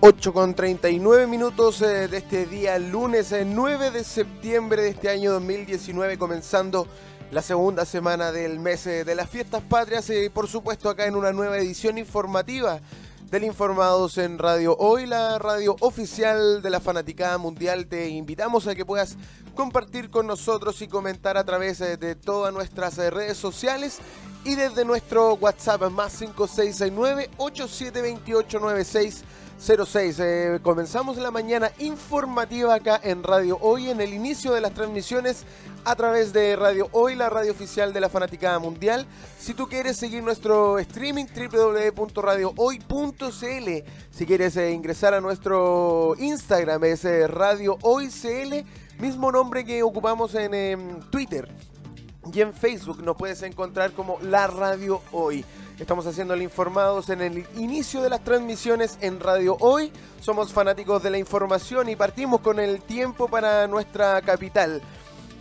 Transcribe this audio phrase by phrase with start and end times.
[0.00, 5.08] 8 con 39 minutos eh, de este día, lunes 9 eh, de septiembre de este
[5.08, 6.86] año 2019, comenzando
[7.32, 11.16] la segunda semana del mes eh, de las fiestas patrias y por supuesto acá en
[11.16, 12.78] una nueva edición informativa
[13.28, 17.88] del Informados en Radio Hoy, la radio oficial de la Fanaticada Mundial.
[17.88, 19.16] Te invitamos a que puedas
[19.56, 23.98] compartir con nosotros y comentar a través de todas nuestras redes sociales
[24.44, 29.24] y desde nuestro WhatsApp más 5669 872896
[29.58, 30.20] 06.
[30.20, 35.44] Eh, comenzamos la mañana informativa acá en Radio Hoy, en el inicio de las transmisiones
[35.84, 39.06] a través de Radio Hoy, la radio oficial de la Fanaticada Mundial.
[39.38, 43.84] Si tú quieres seguir nuestro streaming, www.radiohoy.cl.
[44.10, 48.64] Si quieres eh, ingresar a nuestro Instagram, es eh, Radio Hoy CL,
[49.00, 51.48] mismo nombre que ocupamos en em, Twitter.
[52.32, 55.44] Y en Facebook nos puedes encontrar como La Radio Hoy.
[55.78, 59.92] Estamos haciendo el informados en el inicio de las transmisiones en Radio Hoy.
[60.20, 64.82] Somos fanáticos de la información y partimos con el tiempo para nuestra capital.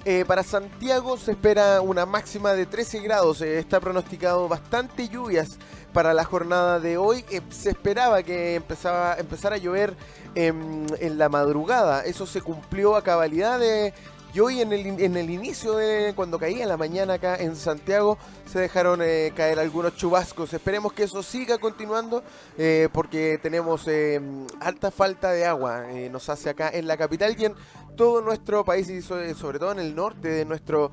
[0.06, 3.42] Eh, para Santiago se espera una máxima de 13 grados.
[3.42, 5.58] Eh, está pronosticado bastante lluvias
[5.92, 7.26] para la jornada de hoy.
[7.31, 9.95] Eh, se esperaba que empezaba, empezara a llover
[10.36, 12.06] en la madrugada.
[12.06, 13.92] Eso se cumplió a cabalidad de
[14.33, 18.17] y hoy en el, en el inicio de cuando caía la mañana acá en Santiago
[18.45, 20.53] se dejaron eh, caer algunos chubascos.
[20.53, 22.23] Esperemos que eso siga continuando
[22.58, 24.22] eh, porque tenemos eh,
[24.59, 25.86] alta falta de agua.
[26.11, 27.45] nos hace acá en la capital y
[27.98, 30.92] todo nuestro país y sobre todo en el norte de nuestro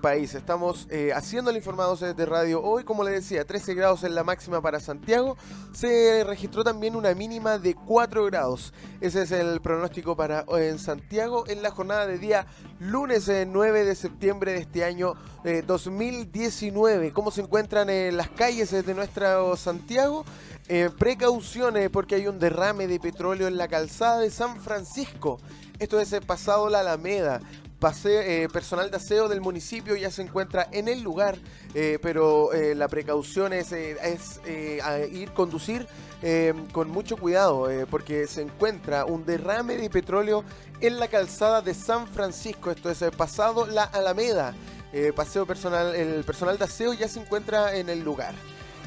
[0.00, 0.34] país.
[0.34, 4.60] Estamos haciendo el informado de radio hoy, como le decía, 13 grados en la máxima
[4.60, 5.36] para Santiago.
[5.72, 8.72] Se registró también una mínima de 4 grados.
[9.00, 12.46] Ese es el pronóstico para en Santiago en la jornada de día
[12.80, 15.14] lunes 9 de septiembre de este año
[15.66, 17.12] 2019.
[17.12, 20.24] ¿Cómo se encuentran en las calles de nuestro Santiago?
[20.68, 25.38] Eh, precauciones porque hay un derrame de petróleo en la calzada de San Francisco.
[25.78, 27.40] Esto es pasado la Alameda.
[28.04, 31.36] Eh, personal de aseo del municipio ya se encuentra en el lugar,
[31.72, 34.40] eh, pero la precaución es, es
[35.12, 35.86] ir conducir
[36.72, 40.42] con mucho cuidado porque se encuentra un derrame de petróleo
[40.80, 42.72] en la calzada de San Francisco.
[42.72, 44.54] Esto es pasado la Alameda.
[44.92, 48.34] Eh, paseo personal, el personal de aseo ya se encuentra en el lugar.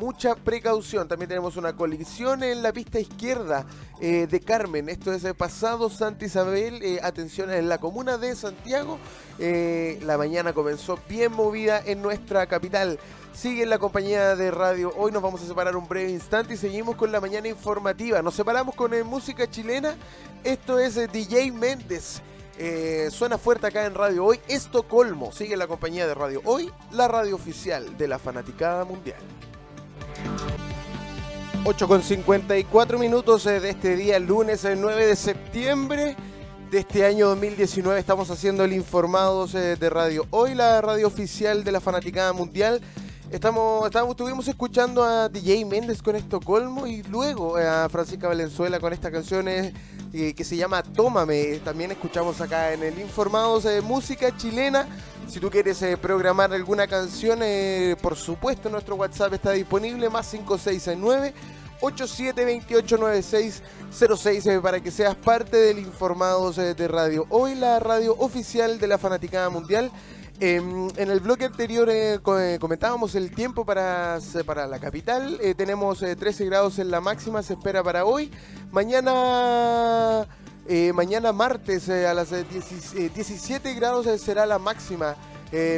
[0.00, 1.06] Mucha precaución.
[1.08, 3.66] También tenemos una colisión en la pista izquierda
[4.00, 4.88] de Carmen.
[4.88, 6.98] Esto es el pasado Santa Isabel.
[7.02, 8.98] atención en la comuna de Santiago.
[9.38, 12.98] la mañana comenzó bien movida en nuestra capital.
[13.34, 14.90] Sigue en la compañía de radio.
[14.96, 18.22] Hoy nos vamos a separar un breve instante y seguimos con la mañana informativa.
[18.22, 19.96] Nos separamos con música chilena.
[20.42, 22.22] Esto es DJ Méndez.
[22.58, 24.40] Eh, suena fuerte acá en Radio Hoy.
[24.48, 25.30] Estocolmo.
[25.32, 29.20] Sigue la compañía de Radio Hoy, la radio oficial de la Fanaticada Mundial.
[31.62, 36.16] 8 con 54 minutos eh, de este día, lunes el 9 de septiembre
[36.70, 38.00] de este año 2019.
[38.00, 42.80] Estamos haciendo el Informados eh, de Radio Hoy, la radio oficial de la Fanaticada Mundial.
[43.30, 48.94] Estamos, estamos, estuvimos escuchando a DJ Méndez con Estocolmo y luego a Francisca Valenzuela con
[48.94, 49.46] esta canción
[50.12, 51.60] eh, que se llama Tómame.
[51.64, 54.88] También escuchamos acá en el Informados de Música Chilena.
[55.28, 60.26] Si tú quieres eh, programar alguna canción, eh, por supuesto nuestro WhatsApp está disponible, más
[60.26, 61.32] 5669
[61.80, 67.26] 87289606 para que seas parte del Informados de Radio.
[67.30, 69.90] Hoy la radio oficial de la Fanaticada Mundial
[70.42, 75.38] Em, en el bloque anterior eh, eh, comentábamos el tiempo para, para la capital.
[75.42, 78.30] Eh, tenemos 13 grados en la máxima, se espera para hoy.
[78.72, 80.26] Mañana,
[80.94, 85.14] mañana martes a las 17 grados será la máxima.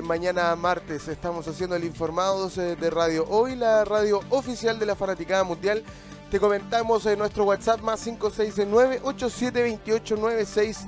[0.05, 5.43] mañana martes estamos haciendo el informados de Radio Hoy, la radio oficial de la Fanaticada
[5.43, 5.83] Mundial.
[6.33, 10.87] Te comentamos en nuestro WhatsApp más 569 8728 96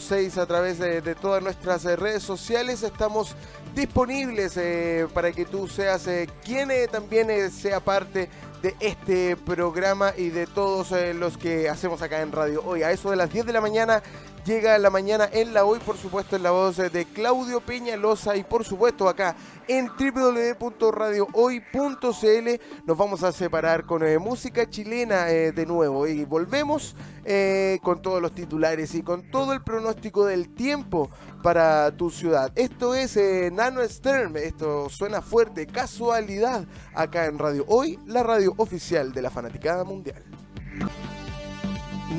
[0.00, 2.82] 06 a través de, todas nuestras eh, redes sociales.
[2.82, 3.36] Estamos
[3.76, 8.28] disponibles eh, para que tú seas eh, quien también sea parte
[8.60, 12.60] de este programa y de todos los que hacemos acá en radio.
[12.66, 14.02] Hoy a eso de las 10 de la mañana
[14.44, 18.44] llega la mañana en la hoy, por supuesto, en la voz de Claudio Peñalosa y
[18.44, 19.36] por supuesto acá
[19.68, 26.96] en www.radiohoy.cl nos vamos a separar con eh, música chilena eh, de nuevo y volvemos
[27.24, 31.10] eh, con todos los titulares y con todo el pronóstico del tiempo
[31.42, 32.52] para tu ciudad.
[32.56, 33.18] Esto es
[33.52, 39.30] Nano Stern, esto suena fuerte, casualidad acá en Radio Hoy, la radio oficial de la
[39.30, 40.22] Fanaticada Mundial.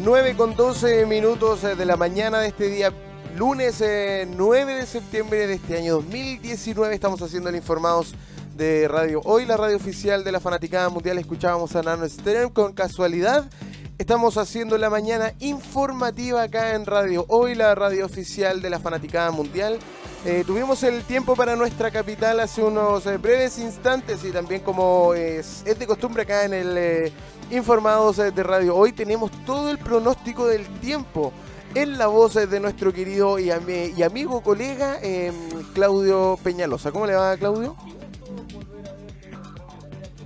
[0.02, 2.92] 9 con 12 minutos eh, de la mañana de este día,
[3.38, 3.84] lunes
[4.28, 6.96] 9 eh, de septiembre de este año 2019.
[6.96, 8.16] Estamos haciendo el informados
[8.56, 11.20] de Radio Hoy, la radio oficial de la Fanaticada Mundial.
[11.20, 13.50] Escuchábamos a Nano Stern con casualidad.
[13.98, 19.32] Estamos haciendo la mañana informativa acá en Radio Hoy, la radio oficial de la Fanaticada
[19.32, 19.78] Mundial.
[20.26, 25.64] Eh, tuvimos el tiempo para nuestra capital hace unos breves instantes y también como es,
[25.66, 27.14] es de costumbre acá en el
[27.52, 28.76] informados de radio.
[28.76, 31.34] Hoy tenemos todo el pronóstico del tiempo
[31.76, 35.34] en la voz de nuestro querido y, amigo colega em,
[35.74, 36.92] Claudio Peñalosa.
[36.92, 37.76] ¿Cómo le va, Claudio?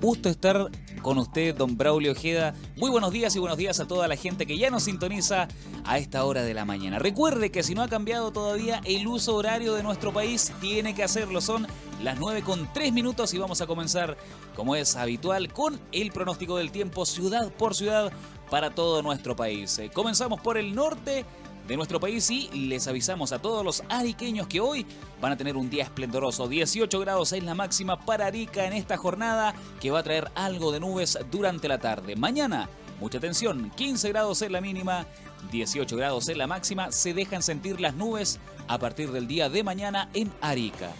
[0.01, 0.69] Gusto estar
[1.01, 2.53] con usted, don Braulio Ojeda.
[2.75, 5.47] Muy buenos días y buenos días a toda la gente que ya nos sintoniza
[5.85, 6.99] a esta hora de la mañana.
[6.99, 11.03] Recuerde que si no ha cambiado todavía el uso horario de nuestro país, tiene que
[11.03, 11.39] hacerlo.
[11.39, 11.65] Son
[12.01, 14.17] las 9 con 3 minutos y vamos a comenzar,
[14.55, 18.11] como es habitual, con el pronóstico del tiempo ciudad por ciudad
[18.49, 19.79] para todo nuestro país.
[19.79, 21.25] Eh, comenzamos por el norte
[21.67, 24.85] de nuestro país y les avisamos a todos los ariqueños que hoy
[25.19, 26.47] van a tener un día esplendoroso.
[26.47, 30.71] 18 grados es la máxima para Arica en esta jornada que va a traer algo
[30.71, 32.15] de nubes durante la tarde.
[32.15, 32.69] Mañana,
[33.01, 35.05] mucha atención, 15 grados es la mínima,
[35.51, 36.91] 18 grados es la máxima.
[36.91, 40.91] Se dejan sentir las nubes a partir del día de mañana en Arica.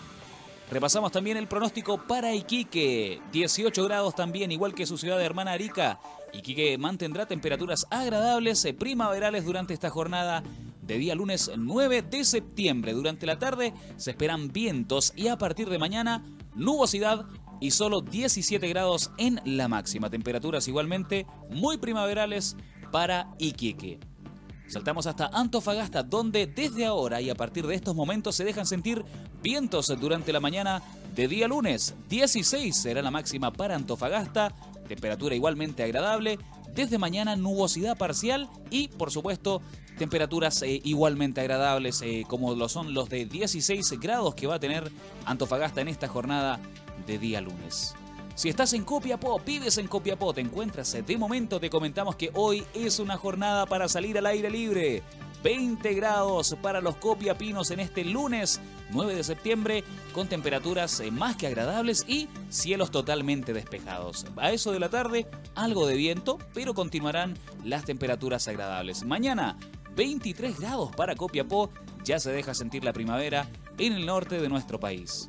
[0.69, 3.21] Repasamos también el pronóstico para Iquique.
[3.31, 5.99] 18 grados también, igual que su ciudad hermana Arica.
[6.33, 10.43] Iquique mantendrá temperaturas agradables eh, primaverales durante esta jornada
[10.81, 12.91] de día lunes 9 de septiembre.
[12.91, 17.25] Durante la tarde se esperan vientos y a partir de mañana nubosidad
[17.61, 20.09] y solo 17 grados en la máxima.
[20.09, 22.57] Temperaturas igualmente muy primaverales
[22.91, 23.99] para Iquique.
[24.67, 29.03] Saltamos hasta Antofagasta, donde desde ahora y a partir de estos momentos se dejan sentir
[29.41, 30.81] vientos durante la mañana
[31.15, 31.95] de día lunes.
[32.09, 34.53] 16 será la máxima para Antofagasta,
[34.87, 36.37] temperatura igualmente agradable.
[36.75, 39.61] Desde mañana nubosidad parcial y, por supuesto,
[39.97, 44.59] temperaturas eh, igualmente agradables, eh, como lo son los de 16 grados que va a
[44.59, 44.91] tener
[45.25, 46.59] Antofagasta en esta jornada
[47.07, 47.95] de día lunes.
[48.37, 50.95] Si estás en Copiapó, pides en Copiapó, te encuentras.
[51.03, 55.01] De momento te comentamos que hoy es una jornada para salir al aire libre.
[55.43, 58.61] 20 grados para los copiapinos en este lunes
[58.91, 64.27] 9 de septiembre con temperaturas eh, más que agradables y cielos totalmente despejados.
[64.35, 65.25] A eso de la tarde
[65.55, 69.03] algo de viento, pero continuarán las temperaturas agradables.
[69.03, 69.57] Mañana
[69.95, 71.71] 23 grados para Copiapó,
[72.03, 75.27] ya se deja sentir la primavera en el norte de nuestro país.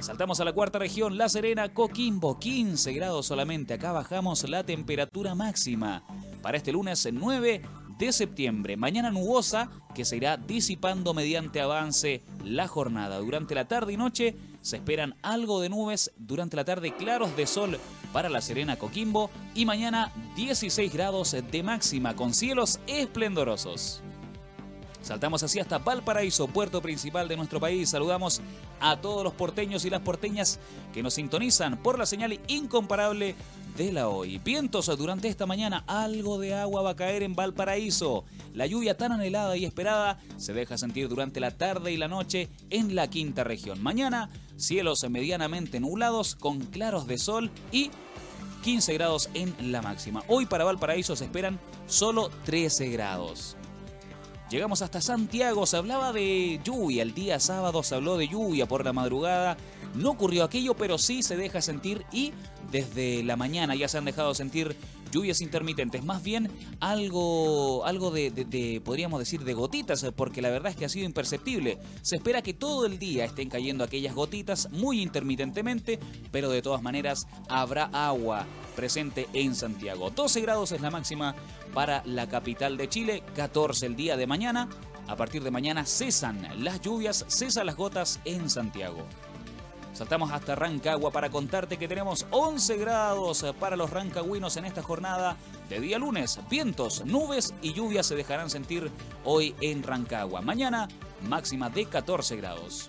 [0.00, 3.74] Saltamos a la cuarta región, La Serena, Coquimbo, 15 grados solamente.
[3.74, 6.02] Acá bajamos la temperatura máxima.
[6.40, 7.60] Para este lunes 9
[7.98, 13.18] de septiembre, mañana nubosa que se irá disipando mediante avance la jornada.
[13.18, 17.46] Durante la tarde y noche se esperan algo de nubes, durante la tarde claros de
[17.46, 17.78] sol
[18.10, 24.02] para La Serena, Coquimbo y mañana 16 grados de máxima con cielos esplendorosos.
[25.02, 27.88] Saltamos así hasta Valparaíso, puerto principal de nuestro país.
[27.88, 28.40] Saludamos
[28.80, 30.58] a todos los porteños y las porteñas
[30.92, 33.34] que nos sintonizan por la señal incomparable
[33.76, 34.38] de la hoy.
[34.38, 38.24] Vientos durante esta mañana, algo de agua va a caer en Valparaíso.
[38.54, 42.48] La lluvia tan anhelada y esperada se deja sentir durante la tarde y la noche
[42.68, 43.82] en la quinta región.
[43.82, 47.90] Mañana, cielos medianamente nublados con claros de sol y
[48.64, 50.22] 15 grados en la máxima.
[50.28, 53.56] Hoy para Valparaíso se esperan solo 13 grados.
[54.50, 58.84] Llegamos hasta Santiago, se hablaba de lluvia, el día sábado se habló de lluvia por
[58.84, 59.56] la madrugada.
[59.94, 62.32] No ocurrió aquello, pero sí se deja sentir y
[62.72, 64.76] desde la mañana ya se han dejado sentir
[65.10, 66.50] lluvias intermitentes, más bien
[66.80, 71.78] algo, algo de, podríamos decir, de gotitas, porque la verdad es que ha sido imperceptible.
[72.02, 75.98] Se espera que todo el día estén cayendo aquellas gotitas muy intermitentemente,
[76.30, 80.10] pero de todas maneras habrá agua presente en Santiago.
[80.10, 81.34] 12 grados es la máxima
[81.74, 84.68] para la capital de Chile, 14 el día de mañana.
[85.06, 89.04] A partir de mañana cesan las lluvias, cesan las gotas en Santiago.
[90.00, 95.36] Saltamos hasta Rancagua para contarte que tenemos 11 grados para los rancagüinos en esta jornada
[95.68, 96.40] de día lunes.
[96.48, 98.90] Vientos, nubes y lluvias se dejarán sentir
[99.26, 100.40] hoy en Rancagua.
[100.40, 100.88] Mañana
[101.28, 102.88] máxima de 14 grados.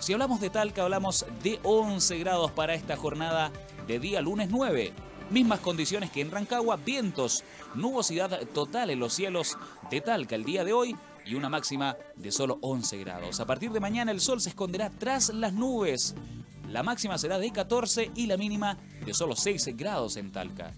[0.00, 3.52] Si hablamos de Talca, hablamos de 11 grados para esta jornada
[3.86, 4.92] de día lunes 9.
[5.30, 7.44] Mismas condiciones que en Rancagua, vientos,
[7.76, 9.56] nubosidad total en los cielos
[9.88, 13.40] de Talca el día de hoy y una máxima de solo 11 grados.
[13.40, 16.14] A partir de mañana el sol se esconderá tras las nubes.
[16.68, 20.72] La máxima será de 14 y la mínima de solo 6 grados en Talca.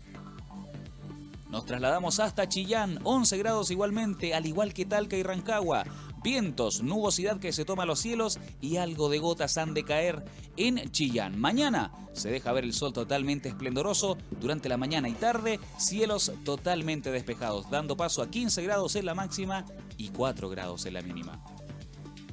[1.51, 5.85] Nos trasladamos hasta Chillán, 11 grados igualmente, al igual que Talca y Rancagua.
[6.23, 10.25] Vientos, nubosidad que se toma los cielos y algo de gotas han de caer
[10.57, 11.39] en Chillán.
[11.39, 14.19] Mañana se deja ver el sol totalmente esplendoroso.
[14.41, 19.15] Durante la mañana y tarde, cielos totalmente despejados, dando paso a 15 grados en la
[19.15, 19.65] máxima
[19.97, 21.43] y 4 grados en la mínima.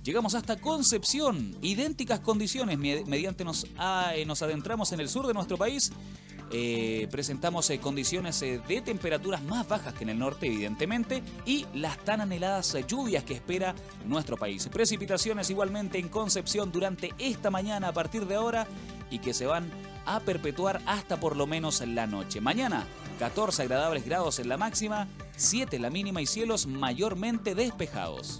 [0.03, 5.57] Llegamos hasta Concepción, idénticas condiciones, mediante nos, ah, nos adentramos en el sur de nuestro
[5.57, 5.91] país
[6.55, 11.65] eh, presentamos eh, condiciones eh, de temperaturas más bajas que en el norte, evidentemente, y
[11.73, 13.73] las tan anheladas lluvias que espera
[14.05, 14.69] nuestro país.
[14.71, 18.67] Precipitaciones igualmente en Concepción durante esta mañana a partir de ahora
[19.09, 19.71] y que se van
[20.05, 22.41] a perpetuar hasta por lo menos la noche.
[22.41, 22.85] Mañana,
[23.19, 28.39] 14 agradables grados en la máxima, 7 en la mínima y cielos mayormente despejados.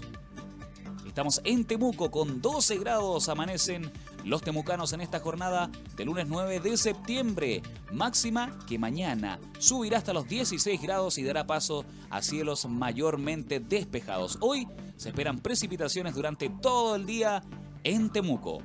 [1.06, 3.92] Estamos en Temuco con 12 grados, amanecen
[4.24, 7.62] los temucanos en esta jornada de lunes 9 de septiembre.
[7.92, 14.38] Máxima que mañana subirá hasta los 16 grados y dará paso a cielos mayormente despejados.
[14.40, 14.66] Hoy
[14.96, 17.44] se esperan precipitaciones durante todo el día
[17.84, 18.62] en Temuco.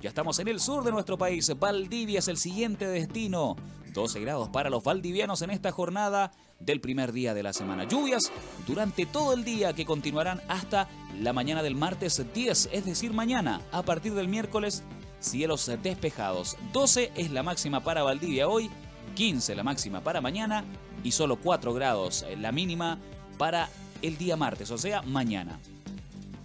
[0.00, 1.52] Ya estamos en el sur de nuestro país.
[1.58, 3.56] Valdivia es el siguiente destino.
[3.92, 7.82] 12 grados para los valdivianos en esta jornada del primer día de la semana.
[7.82, 8.30] Lluvias
[8.64, 10.88] durante todo el día que continuarán hasta
[11.20, 13.60] la mañana del martes 10, es decir, mañana.
[13.72, 14.84] A partir del miércoles,
[15.18, 16.56] cielos despejados.
[16.72, 18.70] 12 es la máxima para Valdivia hoy,
[19.16, 20.64] 15 la máxima para mañana
[21.02, 23.00] y solo 4 grados la mínima
[23.36, 23.68] para
[24.00, 25.58] el día martes, o sea, mañana.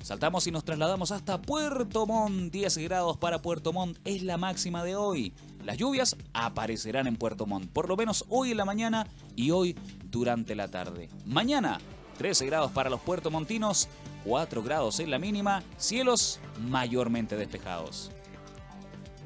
[0.04, 2.52] Saltamos y nos trasladamos hasta Puerto Montt.
[2.52, 5.32] 10 grados para Puerto Montt es la máxima de hoy.
[5.64, 9.08] Las lluvias aparecerán en Puerto Montt, por lo menos hoy en la mañana
[9.38, 9.78] y hoy
[10.12, 11.08] durante la tarde.
[11.26, 11.80] Mañana,
[12.18, 13.88] 13 grados para los puertomontinos,
[14.26, 18.12] 4 grados en la mínima, cielos mayormente despejados.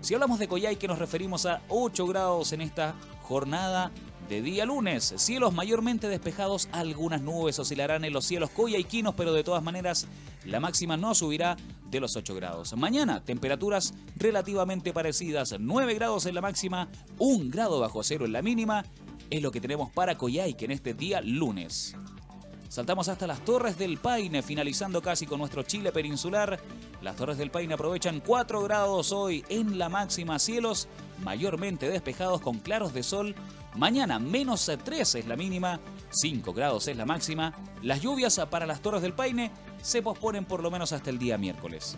[0.02, 2.94] Si hablamos de Coyhai, nos referimos a 8 grados en esta
[3.24, 3.92] jornada
[4.30, 9.44] de día lunes, cielos mayormente despejados, algunas nubes oscilarán en los cielos coyhaiquinos, pero de
[9.44, 10.08] todas maneras
[10.46, 11.56] la máxima no subirá
[11.90, 12.76] de los 8 grados.
[12.76, 18.42] Mañana, temperaturas relativamente parecidas, 9 grados en la máxima, 1 grado bajo cero en la
[18.42, 18.84] mínima,
[19.30, 21.96] es lo que tenemos para Coyhaique en este día lunes.
[22.70, 26.60] Saltamos hasta las Torres del Paine, finalizando casi con nuestro Chile peninsular.
[27.02, 30.90] Las Torres del Paine aprovechan 4 grados hoy en la máxima, cielos
[31.24, 33.36] mayormente despejados con claros de sol.
[33.78, 35.80] Mañana menos 3 es la mínima,
[36.10, 37.54] 5 grados es la máxima.
[37.84, 39.52] Las lluvias para las Torres del Paine
[39.84, 41.96] se posponen por lo menos hasta el día miércoles.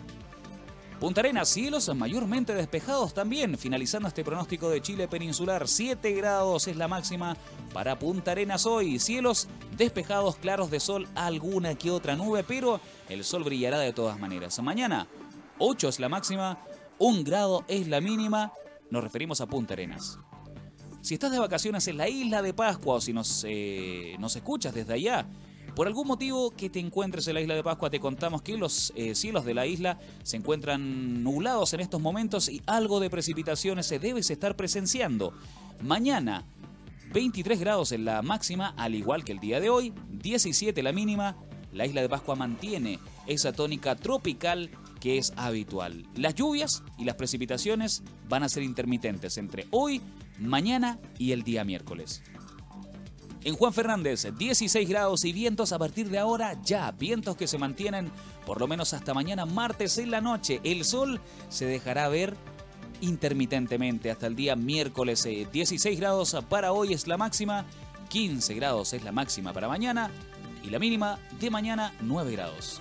[1.00, 5.66] Punta Arenas, cielos mayormente despejados también, finalizando este pronóstico de Chile peninsular.
[5.66, 7.34] 7 grados es la máxima
[7.72, 8.98] para Punta Arenas hoy.
[8.98, 14.20] Cielos despejados, claros de sol, alguna que otra nube, pero el sol brillará de todas
[14.20, 14.60] maneras.
[14.62, 15.08] Mañana,
[15.58, 16.58] 8 es la máxima,
[16.98, 18.52] 1 grado es la mínima.
[18.90, 20.18] Nos referimos a Punta Arenas.
[21.02, 24.74] Si estás de vacaciones en la isla de Pascua o si nos, eh, nos escuchas
[24.74, 25.26] desde allá,
[25.74, 28.92] por algún motivo que te encuentres en la isla de Pascua, te contamos que los
[28.96, 33.86] eh, cielos de la isla se encuentran nublados en estos momentos y algo de precipitaciones
[33.86, 35.32] se debes estar presenciando.
[35.82, 36.44] Mañana,
[37.14, 41.36] 23 grados en la máxima, al igual que el día de hoy, 17 la mínima.
[41.72, 46.04] La isla de Pascua mantiene esa tónica tropical que es habitual.
[46.16, 50.02] Las lluvias y las precipitaciones van a ser intermitentes entre hoy,
[50.40, 52.22] mañana y el día miércoles.
[53.42, 57.56] En Juan Fernández, 16 grados y vientos a partir de ahora ya, vientos que se
[57.56, 58.10] mantienen
[58.44, 60.60] por lo menos hasta mañana martes en la noche.
[60.62, 62.36] El sol se dejará ver
[63.00, 65.24] intermitentemente hasta el día miércoles.
[65.24, 67.64] 16 eh, grados para hoy es la máxima,
[68.10, 70.10] 15 grados es la máxima para mañana
[70.62, 72.80] y la mínima de mañana 9 grados.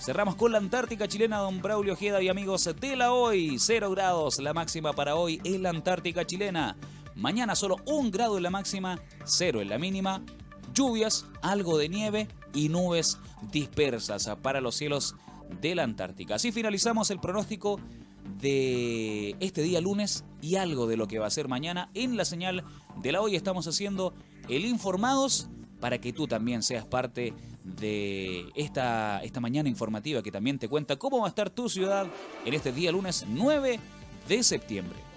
[0.00, 3.58] Cerramos con la Antártica chilena, don Braulio Ojeda y amigos de la hoy.
[3.58, 6.76] 0 grados la máxima para hoy en la Antártica chilena.
[7.16, 10.22] Mañana solo un grado en la máxima, cero en la mínima.
[10.72, 13.18] Lluvias, algo de nieve y nubes
[13.50, 15.16] dispersas para los cielos
[15.60, 16.36] de la Antártica.
[16.36, 17.80] Así finalizamos el pronóstico
[18.40, 22.24] de este día lunes y algo de lo que va a ser mañana en la
[22.24, 22.64] señal
[23.02, 23.34] de la hoy.
[23.34, 24.14] Estamos haciendo
[24.48, 25.48] el Informados
[25.80, 27.34] para que tú también seas parte
[27.76, 32.06] de esta, esta mañana informativa que también te cuenta cómo va a estar tu ciudad
[32.44, 33.78] en este día lunes 9
[34.28, 35.07] de septiembre.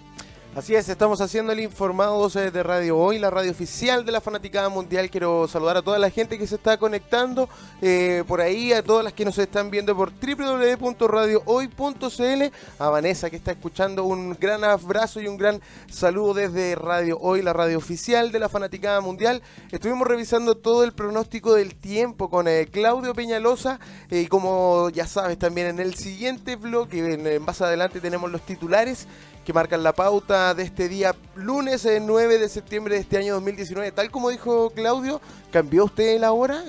[0.54, 4.68] Así es, estamos haciendo el informado de Radio Hoy, la radio oficial de la Fanaticada
[4.68, 5.08] Mundial.
[5.08, 7.48] Quiero saludar a toda la gente que se está conectando
[7.80, 13.36] eh, por ahí, a todas las que nos están viendo por www.radiohoy.cl, a Vanessa que
[13.36, 18.30] está escuchando un gran abrazo y un gran saludo desde Radio Hoy, la radio oficial
[18.30, 19.40] de la Fanaticada Mundial.
[19.70, 23.80] Estuvimos revisando todo el pronóstico del tiempo con eh, Claudio Peñalosa
[24.10, 29.08] eh, y como ya sabes también en el siguiente bloque, más adelante tenemos los titulares
[29.44, 33.90] que marcan la pauta de este día lunes 9 de septiembre de este año 2019.
[33.92, 35.20] Tal como dijo Claudio,
[35.50, 36.62] ¿cambió usted la hora?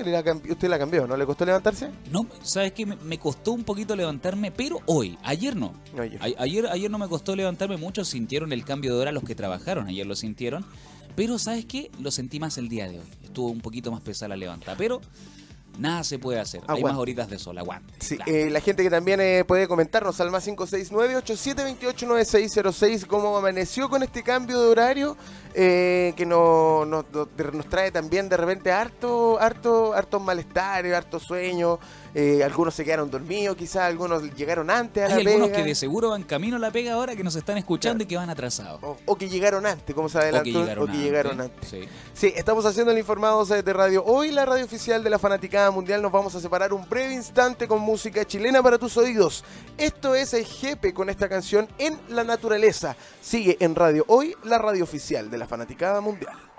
[0.49, 1.05] ¿Usted la cambió?
[1.05, 1.91] ¿No le costó levantarse?
[2.11, 5.73] No, sabes que me costó un poquito levantarme, pero hoy, ayer no.
[6.19, 6.67] Ayer.
[6.69, 6.89] ayer.
[6.89, 10.15] no me costó levantarme, muchos sintieron el cambio de hora, los que trabajaron ayer lo
[10.15, 10.65] sintieron.
[11.15, 11.91] Pero ¿sabes qué?
[11.99, 13.05] Lo sentí más el día de hoy.
[13.23, 14.75] Estuvo un poquito más pesada la levantada.
[14.77, 14.99] Pero
[15.77, 16.61] nada se puede hacer.
[16.67, 17.93] Hay más horitas de sol, aguante.
[17.99, 24.01] Sí, eh, la gente que también eh, puede comentarnos al más 569-8728-9606 cómo amaneció con
[24.03, 25.17] este cambio de horario
[25.53, 27.05] eh, que nos, nos,
[27.69, 31.77] trae también de repente harto, harto, harto malestar, harto sueño.
[32.15, 36.09] Eh, algunos se quedaron dormidos, quizás algunos llegaron antes a Hay algunos que de seguro
[36.09, 38.79] van camino a la pega ahora que nos están escuchando y que van atrasados.
[39.05, 40.49] O, que llegaron antes, como se adelantó.
[40.83, 41.73] O que llegaron, antes.
[42.13, 42.33] Sí.
[42.35, 44.03] estamos haciendo el informado de radio.
[44.05, 47.67] Hoy la radio oficial de la Fanaticada Mundial nos vamos a separar un breve instante
[47.67, 49.43] con música chilena para tus oídos.
[49.77, 52.95] Esto es el Jepe con esta canción En la Naturaleza.
[53.21, 56.52] Sigue en Radio Hoy, la radio oficial de la Fanaticada Mundial.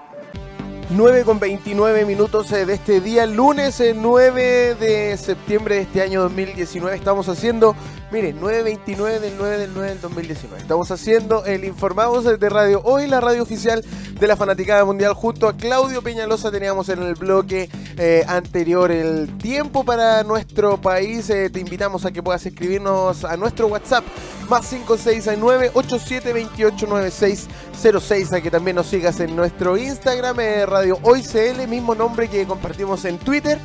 [0.90, 6.02] 9 con 29 minutos eh, de este día, lunes 9 eh, de septiembre de este
[6.02, 6.96] año 2019.
[6.96, 7.74] Estamos haciendo,
[8.14, 10.62] miren, 9.29 del 9 del 9 del 2019.
[10.62, 13.84] Estamos haciendo el Informados de Radio Hoy, la radio oficial
[14.20, 15.14] de la Fanaticada Mundial.
[15.14, 17.68] Junto a Claudio Peñalosa teníamos en el bloque
[17.98, 21.26] eh, anterior el tiempo para nuestro país.
[21.26, 24.04] te invitamos a que puedas escribirnos a nuestro WhatsApp
[24.48, 30.36] más 569 8728 9606 a que también nos sigas en nuestro Instagram
[30.66, 33.58] Radio Hoy CL, mismo nombre que compartimos en Twitter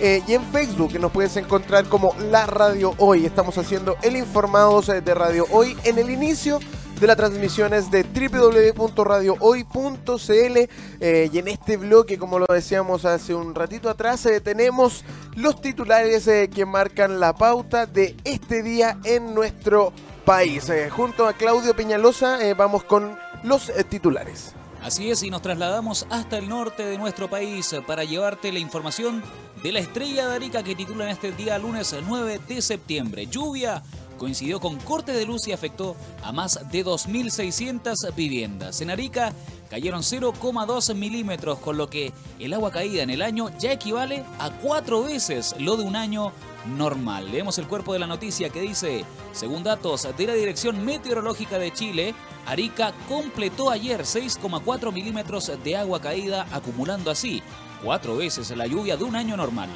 [0.00, 3.24] eh, y en Facebook, nos puedes encontrar como La Radio Hoy.
[3.26, 6.58] Estamos haciendo el Informados de Radio Hoy en el inicio
[7.00, 10.68] de las transmisiones de www.radiohoy.cl
[11.00, 15.04] eh, y en este bloque, como lo decíamos hace un ratito atrás, eh, tenemos
[15.36, 19.92] los titulares que marcan la pauta de este día en nuestro
[20.24, 20.72] país.
[20.90, 24.54] junto a Claudio Peñalosa vamos con los titulares.
[24.84, 29.22] Así es, y nos trasladamos hasta el norte de nuestro país para llevarte la información
[29.62, 33.26] de la estrella de Arica que titulan este día lunes 9 de septiembre.
[33.26, 33.82] Lluvia
[34.18, 38.82] coincidió con corte de luz y afectó a más de 2.600 viviendas.
[38.82, 39.32] En Arica
[39.70, 44.50] cayeron 0,2 milímetros, con lo que el agua caída en el año ya equivale a
[44.50, 46.30] cuatro veces lo de un año
[46.76, 47.32] normal.
[47.32, 51.72] Leemos el cuerpo de la noticia que dice, según datos de la Dirección Meteorológica de
[51.72, 52.14] Chile,
[52.46, 57.42] Arica completó ayer 6,4 milímetros de agua caída, acumulando así
[57.82, 59.68] cuatro veces la lluvia de un año normal.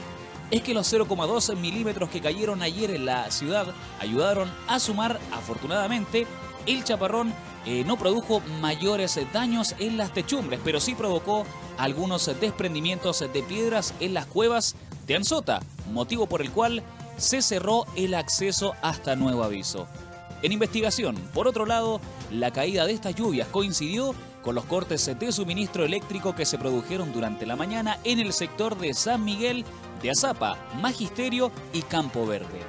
[0.50, 3.66] Es que los 0,2 milímetros que cayeron ayer en la ciudad
[4.00, 6.26] ayudaron a sumar, afortunadamente,
[6.66, 7.35] el chaparrón
[7.66, 11.44] eh, no produjo mayores daños en las techumbres, pero sí provocó
[11.76, 14.74] algunos desprendimientos de piedras en las cuevas
[15.07, 15.61] de Anzota,
[15.92, 16.83] motivo por el cual
[17.18, 19.87] se cerró el acceso hasta nuevo aviso.
[20.42, 25.33] En investigación, por otro lado, la caída de estas lluvias coincidió con los cortes de
[25.33, 29.64] suministro eléctrico que se produjeron durante la mañana en el sector de San Miguel
[30.01, 32.61] de Azapa, Magisterio y Campo Verde.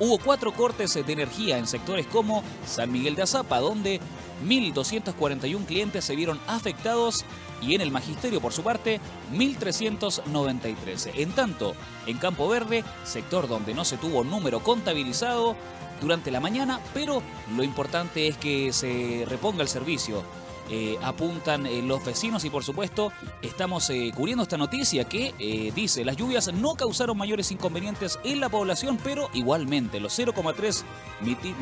[0.00, 4.00] Hubo cuatro cortes de energía en sectores como San Miguel de Azapa, donde
[4.46, 7.24] 1.241 clientes se vieron afectados
[7.60, 9.00] y en el Magisterio, por su parte,
[9.32, 11.10] 1.393.
[11.16, 11.74] En tanto,
[12.06, 15.56] en Campo Verde, sector donde no se tuvo número contabilizado,
[16.00, 17.22] durante la mañana, pero
[17.56, 20.22] lo importante es que se reponga el servicio.
[20.70, 25.32] Eh, apuntan eh, los vecinos y por supuesto estamos eh, cubriendo esta noticia que
[25.74, 30.82] dice las lluvias no causaron mayores inconvenientes en la población pero igualmente los 0,3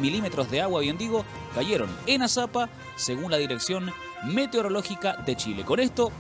[0.01, 3.93] milímetros de agua bien digo cayeron en Azapa según la dirección
[4.25, 6.11] meteorológica de Chile con esto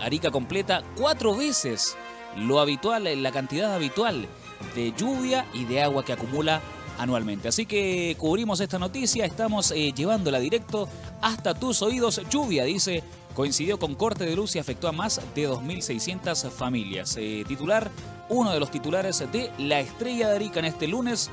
[0.00, 1.96] Arica completa cuatro veces
[2.36, 4.28] lo habitual la cantidad habitual
[4.76, 6.62] de lluvia y de agua que acumula
[6.98, 7.48] anualmente.
[7.48, 10.88] Así que cubrimos esta noticia, estamos eh, llevándola directo
[11.20, 12.20] hasta tus oídos.
[12.30, 13.02] Lluvia, dice,
[13.34, 17.16] coincidió con corte de luz y afectó a más de 2.600 familias.
[17.18, 17.90] Eh, titular,
[18.28, 21.30] uno de los titulares de La Estrella de Arica en este lunes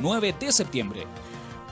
[0.00, 1.06] 9 de septiembre.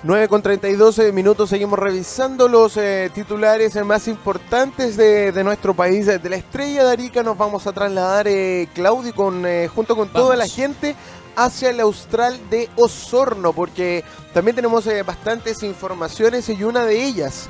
[0.03, 5.75] 9 con 32 eh, minutos, seguimos revisando los eh, titulares más importantes de, de, nuestro
[5.75, 6.07] país.
[6.07, 10.09] De la estrella de Arica nos vamos a trasladar, eh, Claudio, con, eh, junto con
[10.11, 10.23] vamos.
[10.23, 10.97] toda la gente
[11.41, 17.49] hacia el Austral de Osorno, porque también tenemos eh, bastantes informaciones y una de ellas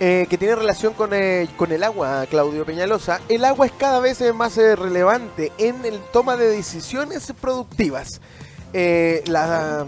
[0.00, 3.20] eh, que tiene relación con, eh, con, el agua, Claudio Peñalosa.
[3.28, 8.20] El agua es cada vez más relevante en el toma de decisiones productivas.
[8.72, 9.86] la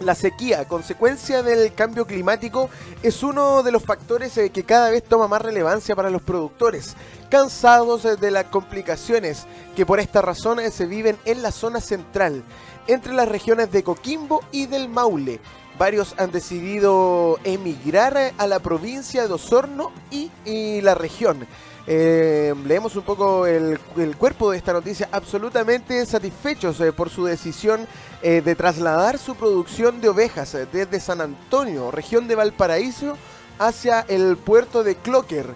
[0.00, 2.70] la sequía, consecuencia del cambio climático,
[3.02, 6.96] es uno de los factores eh, que cada vez toma más relevancia para los productores,
[7.28, 11.80] cansados eh, de las complicaciones que por esta razón eh, se viven en la zona
[11.80, 12.42] central,
[12.86, 15.40] entre las regiones de Coquimbo y del Maule.
[15.78, 21.46] Varios han decidido emigrar a la provincia de Osorno y, y la región.
[21.86, 23.78] Eh, leemos un poco el,
[24.18, 27.86] cuerpo de esta noticia, absolutamente satisfechos eh, por su decisión
[28.22, 33.16] eh, de trasladar su producción de ovejas desde San Antonio, región de Valparaíso,
[33.58, 35.54] hacia el puerto de Cloquer,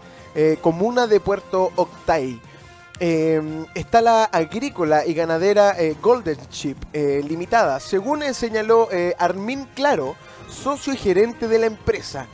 [0.60, 2.40] comuna de Puerto Octay.
[2.98, 10.16] está la agrícola y ganadera Golden Chip Limitada, según señaló Armin Claro,
[10.50, 12.26] socio y gerente de la empresa.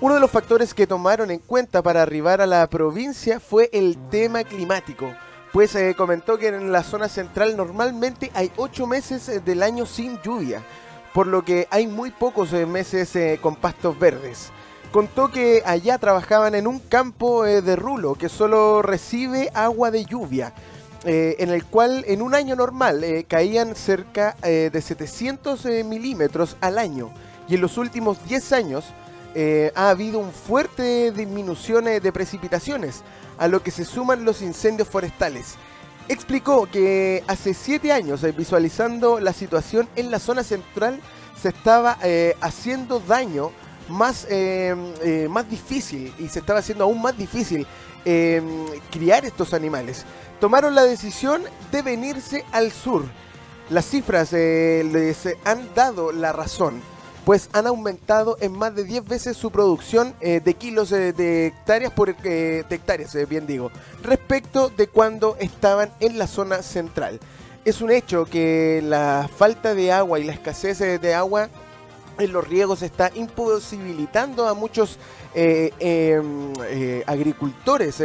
[0.00, 3.98] Uno de los factores que tomaron en cuenta para arribar a la provincia fue el
[4.10, 5.12] tema climático,
[5.52, 9.86] pues eh, comentó que en la zona central normalmente hay ocho meses eh, del año
[9.86, 10.62] sin lluvia,
[11.12, 14.50] por lo que hay muy pocos eh, meses eh, con pastos verdes.
[14.92, 20.04] Contó que allá trabajaban en un campo eh, de rulo que solo recibe agua de
[20.04, 20.52] lluvia,
[21.04, 27.10] en el cual en un año normal caían cerca de 700 milímetros al año
[27.48, 28.84] y en los últimos 10 años
[29.40, 33.04] eh, ha habido un fuerte disminución de precipitaciones,
[33.38, 35.54] a lo que se suman los incendios forestales.
[36.08, 41.00] Explicó que hace siete años, eh, visualizando la situación en la zona central,
[41.40, 43.52] se estaba eh, haciendo daño
[43.88, 44.26] más,
[45.30, 47.64] más difícil y se estaba haciendo aún más difícil
[48.90, 50.04] criar estos animales.
[50.40, 53.04] Tomaron la decisión de venirse al sur.
[53.70, 56.82] Las cifras les han dado la razón
[57.28, 61.48] pues han aumentado en más de 10 veces su producción eh, de kilos eh, de
[61.48, 63.70] hectáreas por eh, de hectáreas, bien digo,
[64.02, 67.20] respecto de cuando estaban en la zona central.
[67.66, 71.50] Es un hecho que la falta de agua y la escasez de agua
[72.18, 74.98] en los riegos está imposibilitando a muchos
[75.34, 76.54] em,
[77.04, 78.02] agricultores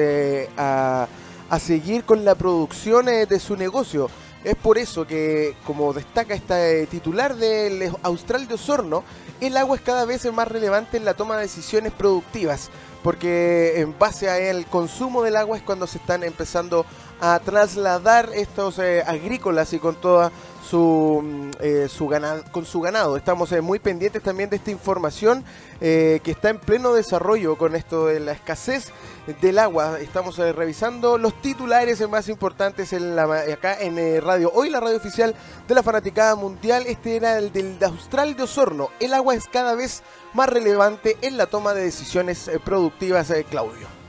[0.57, 1.07] a,
[1.49, 4.09] a, seguir con la producción de su negocio.
[4.43, 9.05] Es por eso que, como destaca esta eh, titular del Austral de Osorno,
[9.39, 12.69] el agua es cada vez más relevante en la toma de decisiones productivas,
[13.03, 16.85] porque en base al consumo del agua es cuando se están empezando
[17.21, 20.29] a trasladar estos eh, agrícolas y con toda
[20.73, 23.15] su, mm, eh, su ganado, con su ganado.
[23.15, 25.45] Estamos eh, muy pendientes también de esta información
[25.81, 28.91] eh, que está en pleno desarrollo con esto de la escasez
[29.39, 29.99] del agua.
[29.99, 34.51] Estamos eh, revisando los titulares más importantes en la, acá en eh, radio.
[34.55, 35.35] Hoy la radio oficial
[35.67, 38.89] de la Fanaticada Mundial, este era el del de Austral de Osorno.
[38.99, 40.01] El agua es cada vez
[40.33, 44.02] más relevante en la toma de decisiones productivas, Claudio.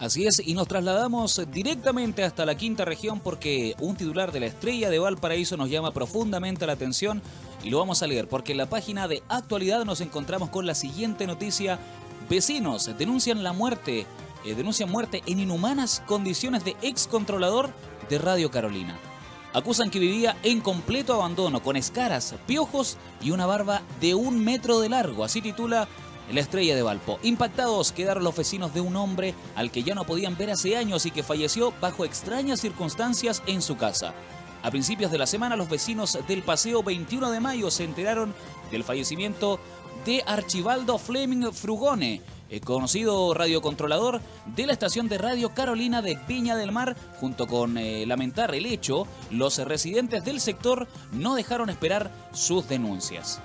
[0.00, 4.46] Así es, y nos trasladamos directamente hasta la quinta región porque un titular de la
[4.46, 7.20] estrella de Valparaíso nos llama profundamente la atención
[7.64, 10.76] y lo vamos a leer porque en la página de actualidad nos encontramos con la
[10.76, 11.80] siguiente noticia.
[12.30, 14.06] Vecinos denuncian la muerte,
[14.44, 17.70] eh, denuncian muerte en inhumanas condiciones de ex controlador
[18.08, 18.96] de Radio Carolina.
[19.52, 24.78] Acusan que vivía en completo abandono, con escaras, piojos y una barba de un metro
[24.78, 25.24] de largo.
[25.24, 25.88] Así titula
[26.32, 27.18] la estrella de Valpo.
[27.22, 31.06] Impactados quedaron los vecinos de un hombre al que ya no podían ver hace años
[31.06, 34.14] y que falleció bajo extrañas circunstancias en su casa.
[34.62, 38.34] A principios de la semana, los vecinos del Paseo 21 de Mayo se enteraron
[38.70, 39.60] del fallecimiento
[40.04, 46.56] de Archibaldo Fleming Frugone, el conocido radiocontrolador de la estación de radio Carolina de Viña
[46.56, 46.96] del Mar.
[47.20, 53.40] Junto con eh, lamentar el hecho, los residentes del sector no dejaron esperar sus denuncias.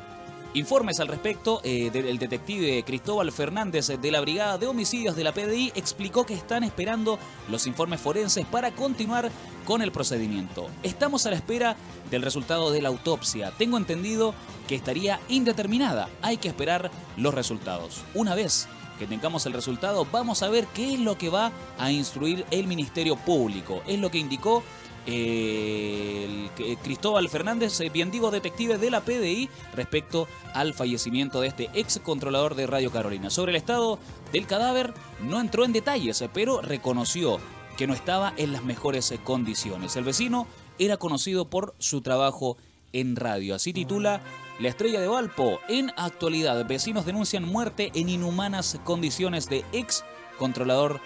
[0.56, 5.34] Informes al respecto, eh, del detective Cristóbal Fernández de la Brigada de Homicidios de la
[5.34, 7.18] PDI explicó que están esperando
[7.50, 9.32] los informes forenses para continuar
[9.66, 10.68] con el procedimiento.
[10.84, 11.76] Estamos a la espera
[12.12, 13.52] del resultado de la autopsia.
[13.58, 14.36] Tengo entendido
[14.68, 16.08] que estaría indeterminada.
[16.22, 18.04] Hay que esperar los resultados.
[18.13, 18.68] Una vez
[19.00, 22.68] que tengamos el resultado, vamos a ver qué es lo que va a instruir el
[22.68, 23.82] Ministerio Público.
[23.88, 24.62] Es lo que indicó
[25.06, 31.48] eh, el, Cristóbal Fernández, eh, bien digo, detective de la PDI, respecto al fallecimiento de
[31.48, 33.30] este ex controlador de Radio Carolina.
[33.30, 34.00] Sobre el estado
[34.32, 37.39] del cadáver, no entró en detalles, pero reconoció
[37.78, 39.96] que no estaba en las mejores condiciones.
[39.96, 40.48] El vecino
[40.80, 42.58] era conocido por su trabajo
[42.94, 43.56] en radio.
[43.56, 44.22] Así titula
[44.60, 45.60] La estrella de Valpo.
[45.68, 50.04] En actualidad, vecinos denuncian muerte en inhumanas condiciones de ex
[50.38, 51.02] controlador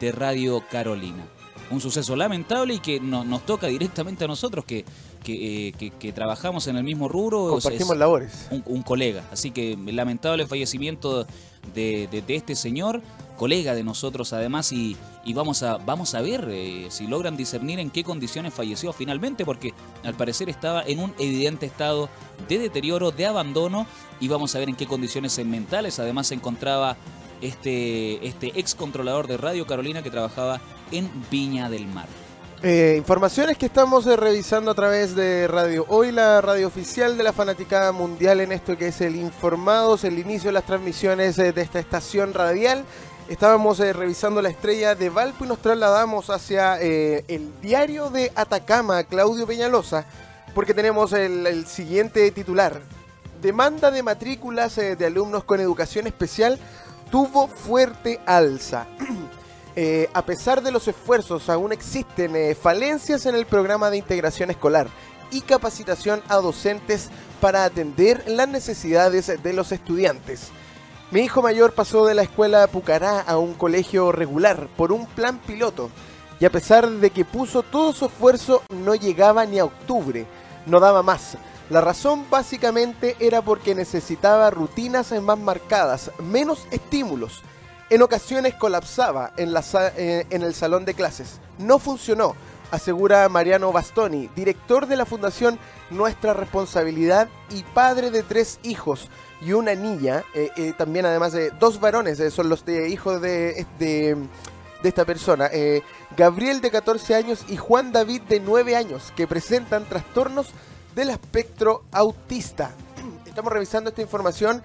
[0.00, 1.26] de Radio Carolina.
[1.72, 4.84] Un suceso lamentable y que nos toca directamente a nosotros que,
[5.24, 7.48] que, eh, trabajamos en el mismo rubro.
[7.48, 8.48] Compartimos labores.
[8.66, 9.24] Un, colega.
[9.32, 11.26] Así que lamentable fallecimiento
[11.74, 13.02] de, de este señor
[13.42, 14.96] colega de nosotros además y,
[15.34, 19.74] vamos, a, vamos a ver eh, si logran discernir en qué condiciones falleció finalmente porque
[20.04, 22.08] al parecer estaba en un evidente estado
[22.48, 23.86] de deterioro, de abandono
[24.20, 26.96] y vamos a ver en qué condiciones mentales además se encontraba
[27.40, 30.60] este, este ex controlador de Radio Carolina que trabajaba
[30.92, 32.06] en Viña del Mar.
[32.62, 37.24] Eh, informaciones que estamos eh, revisando a través de Radio Hoy, la radio oficial de
[37.24, 41.52] la Fanaticada Mundial en esto que es el Informados, el inicio de las transmisiones de
[41.56, 42.84] esta estación radial
[43.28, 48.32] Estábamos eh, revisando la estrella de Valpo y nos trasladamos hacia eh, el diario de
[48.34, 50.04] Atacama, Claudio Peñalosa,
[50.54, 52.80] porque tenemos el, siguiente titular.
[53.40, 56.58] Demanda de matrículas eh, de alumnos con educación especial
[57.10, 58.86] tuvo fuerte alza.
[60.12, 64.88] a pesar de los esfuerzos, aún existen falencias en el programa de integración escolar
[65.30, 67.08] y capacitación a docentes
[67.40, 70.50] para atender las necesidades de los estudiantes.
[71.10, 75.38] Mi hijo mayor pasó de la escuela Pucará a un colegio regular por un plan
[75.38, 75.90] piloto
[76.40, 80.26] y a pesar de que puso todo su esfuerzo no llegaba ni a octubre,
[80.66, 81.36] no daba más.
[81.68, 87.42] La razón básicamente era porque necesitaba rutinas más marcadas, menos estímulos.
[87.92, 91.40] En ocasiones colapsaba eh, en el salón de clases.
[91.58, 92.34] No funcionó,
[92.70, 95.58] asegura Mariano Bastoni, director de la Fundación
[95.90, 99.10] Nuestra Responsabilidad y padre de tres hijos
[99.42, 103.66] y una niña, eh, eh, también además de dos varones, son los de, hijos de,
[103.78, 104.16] de,
[104.82, 105.50] esta persona,
[106.16, 110.48] Gabriel de 14 años y Juan David de 9 años, que presentan trastornos
[110.94, 112.70] del espectro autista.
[113.26, 114.62] Estamos revisando esta información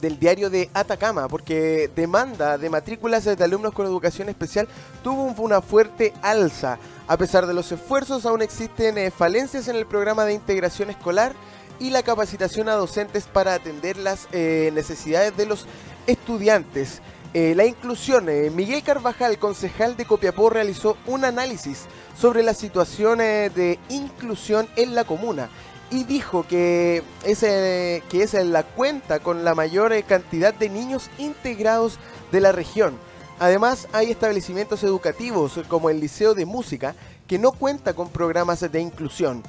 [0.00, 4.68] del diario de Atacama, porque demanda de matrículas de alumnos con educación especial
[5.02, 6.78] tuvo una fuerte alza.
[7.06, 11.34] A pesar de los esfuerzos, aún existen falencias en el programa de integración escolar
[11.78, 15.66] y la capacitación a docentes para atender las eh, necesidades de los
[16.06, 17.00] estudiantes.
[17.32, 18.28] Eh, la inclusión.
[18.28, 24.94] Eh, Miguel Carvajal, concejal de Copiapó, realizó un análisis sobre la situación de inclusión en
[24.94, 25.50] la comuna
[25.90, 31.98] y dijo que es, que es la cuenta con la mayor cantidad de niños integrados
[32.32, 32.98] de la región.
[33.38, 36.94] Además, hay establecimientos educativos como el Liceo de Música
[37.26, 39.42] que no cuenta con programas de inclusión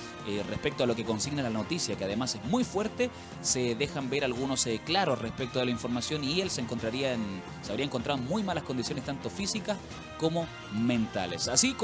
[0.48, 4.25] respecto a lo que consigna la noticia, que además es muy fuerte, se dejan ver
[4.25, 8.27] algunos claros respecto a la información y él se encontraría en, se habría encontrado en
[8.27, 9.77] muy malas condiciones, tanto físicas
[10.18, 11.48] como mentales.
[11.48, 11.75] Así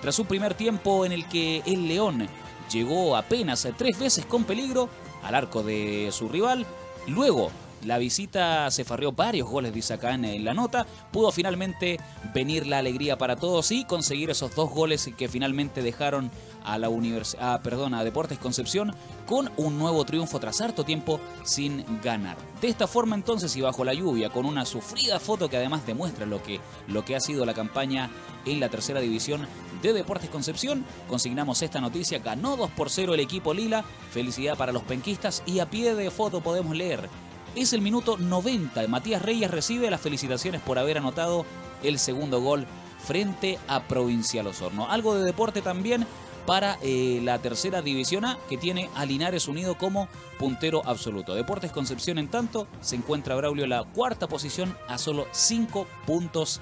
[0.00, 2.28] Tras un primer tiempo en el que el León
[2.70, 4.88] llegó apenas tres veces con peligro
[5.22, 6.66] al arco de su rival,
[7.06, 7.50] luego
[7.84, 10.86] la visita se farrió varios goles, dice acá en la nota.
[11.12, 12.00] Pudo finalmente
[12.34, 16.30] venir la alegría para todos y conseguir esos dos goles que finalmente dejaron
[16.66, 21.84] a la universidad, perdón, a Deportes Concepción con un nuevo triunfo tras harto tiempo sin
[22.02, 22.36] ganar.
[22.60, 26.26] De esta forma entonces y bajo la lluvia, con una sufrida foto que además demuestra
[26.26, 28.10] lo que, lo que ha sido la campaña
[28.44, 29.46] en la tercera división
[29.80, 34.72] de Deportes Concepción, consignamos esta noticia, ganó 2 por 0 el equipo Lila, felicidad para
[34.72, 37.08] los penquistas y a pie de foto podemos leer
[37.56, 38.86] es el minuto 90.
[38.86, 41.46] Matías Reyes recibe las felicitaciones por haber anotado
[41.82, 42.66] el segundo gol
[42.98, 44.90] frente a Provincial Osorno.
[44.90, 46.06] Algo de deporte también
[46.46, 51.34] para eh, la tercera división A que tiene a Linares Unido como puntero absoluto.
[51.34, 56.60] Deportes Concepción en tanto se encuentra Braulio en la cuarta posición a solo 5 puntos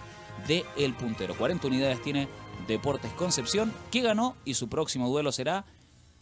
[0.48, 1.34] del el puntero.
[1.36, 2.28] 40 unidades tiene
[2.66, 5.64] Deportes Concepción que ganó y su próximo duelo será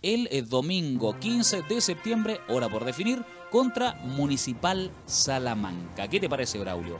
[0.02, 6.08] el eh, domingo 15 de septiembre, hora por definir, contra Municipal Salamanca.
[6.08, 6.98] ¿Qué te parece, Braulio?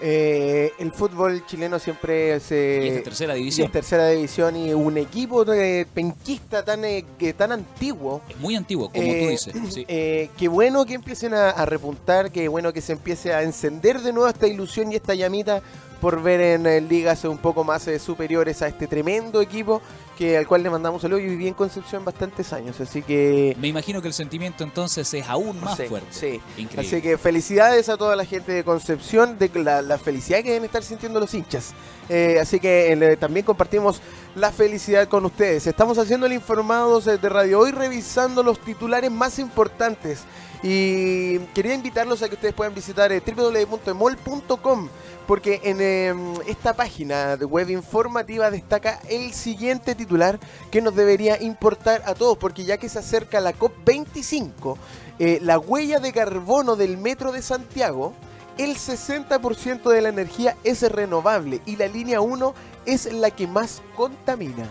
[0.00, 2.98] Eh, el fútbol chileno siempre se.
[2.98, 3.66] es tercera división.
[3.66, 8.20] es tercera división y un equipo de penquista tan, eh, que, tan antiguo.
[8.28, 9.54] Es muy antiguo, como tú dices.
[9.86, 14.12] qué bueno que empiecen a, a, repuntar, qué bueno que se empiece a encender de
[14.12, 15.62] nuevo esta ilusión y esta llamita
[16.00, 19.80] por ver en ligas un poco más superiores a este tremendo equipo
[20.16, 21.22] que al cual le mandamos saludos.
[21.22, 23.56] Yo viví en Concepción bastantes años, así que...
[23.60, 26.08] Me imagino que el sentimiento entonces es aún más fuerte.
[26.10, 26.40] Sí,
[26.76, 30.82] así que felicidades a toda la gente de Concepción, de la, felicidad que deben estar
[30.82, 31.74] sintiendo los hinchas.
[32.08, 34.00] Eh, así que eh, también compartimos
[34.34, 35.66] la felicidad con ustedes.
[35.66, 40.24] Estamos haciendo el informado de Radio Hoy, revisando los titulares más importantes.
[40.62, 44.88] Y quería invitarlos a que ustedes puedan visitar eh, www.emol.com
[45.26, 50.38] porque en em, esta página de web informativa destaca el siguiente titular
[50.70, 54.76] que nos debería importar a todos, porque ya que se acerca la COP25,
[55.18, 58.14] eh, la huella de carbono del Metro de Santiago,
[58.56, 62.54] el 60% de la energía es renovable y la línea 1
[62.86, 64.70] es la que más contamina.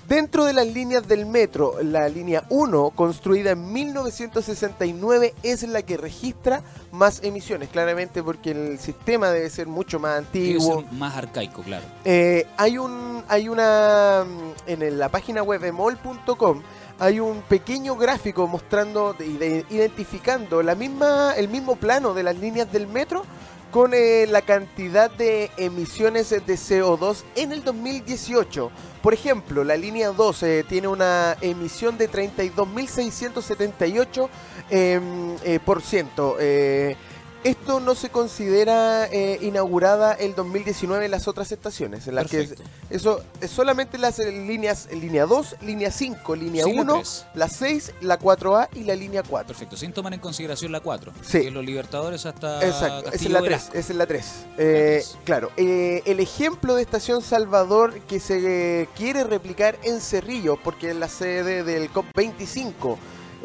[0.08, 5.96] Dentro de las líneas del metro, la línea 1, construida en 1969, es la que
[5.96, 10.82] registra más emisiones, claramente porque el sistema debe ser mucho más antiguo.
[10.82, 11.84] Ser más arcaico, claro.
[12.04, 16.62] Eh, hay un, hay una, mm, en la página web emol.com
[16.98, 22.86] hay un pequeño gráfico mostrando, identificando la misma, el mismo plano de las líneas del
[22.86, 23.24] metro
[23.74, 28.70] con eh, la cantidad de emisiones de CO2 en el 2018.
[29.02, 34.28] Por ejemplo, la línea 12 eh, tiene una emisión de 32.678
[34.70, 35.82] em, eh, por.
[37.44, 42.48] Esto no se considera eh, inaugurada el 2019 en las otras estaciones, en las que
[42.88, 47.02] eso es solamente las eh, líneas línea 2, línea 5, línea 1,
[47.34, 49.48] la 6, la 4A y la línea 4.
[49.48, 51.42] Perfecto, sin tomar en consideración la 4, sí.
[51.42, 54.32] que los Libertadores hasta Exacto, es la 3, es la 3.
[54.56, 60.96] Eh, claro, el ejemplo de Estación Salvador que se quiere replicar en Cerrillo, porque es
[60.96, 62.96] la sede del COP25